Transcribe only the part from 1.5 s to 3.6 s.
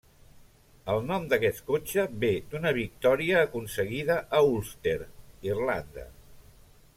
cotxe ve d'una victòria